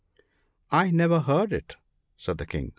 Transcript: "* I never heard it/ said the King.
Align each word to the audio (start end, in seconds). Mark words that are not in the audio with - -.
"* 0.55 0.71
I 0.81 0.89
never 0.89 1.19
heard 1.19 1.53
it/ 1.53 1.75
said 2.17 2.39
the 2.39 2.47
King. 2.47 2.69